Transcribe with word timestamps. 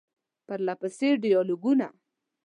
پرله 0.47 0.73
پسې 0.81 1.07
ډیالوګونه، 1.23 1.87